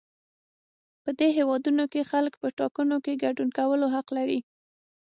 په 1.03 1.09
دې 1.19 1.29
هېوادونو 1.37 1.83
کې 1.91 2.09
خلک 2.11 2.33
په 2.41 2.47
ټاکنو 2.59 2.97
کې 3.05 3.21
ګډون 3.23 3.49
کولو 3.57 3.85
حق 3.95 4.07
لري. 4.17 4.39